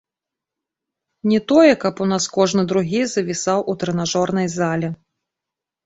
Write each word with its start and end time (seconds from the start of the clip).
Не 1.33 1.39
тое, 1.51 1.73
каб 1.85 2.03
у 2.07 2.09
нас 2.13 2.23
кожны 2.39 2.61
другі 2.73 3.05
завісаў 3.15 3.59
у 3.71 3.79
трэнажорнай 3.87 4.47
зале. 4.59 4.95